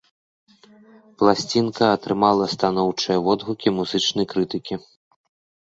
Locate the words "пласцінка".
1.19-1.83